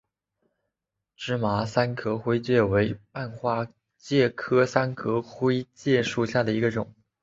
[1.15, 3.67] 芝麻三壳灰介为半花
[3.99, 6.91] 介科三壳灰介属下的一个种。